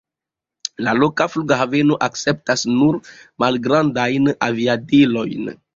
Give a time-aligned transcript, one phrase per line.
[0.87, 2.99] La loka flughaveno akceptas nur
[3.45, 5.59] malgrandajn aviadilojn.